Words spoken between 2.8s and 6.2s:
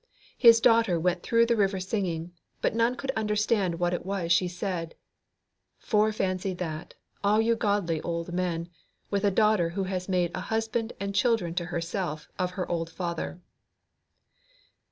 could understand what it was she said. Fore